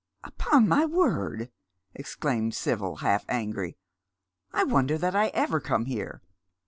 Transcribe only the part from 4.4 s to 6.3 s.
I wonder that I ever come here."